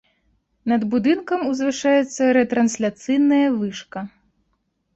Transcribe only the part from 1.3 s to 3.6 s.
узвышаецца рэтрансляцыйная